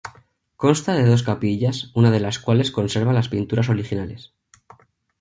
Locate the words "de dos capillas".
0.95-1.91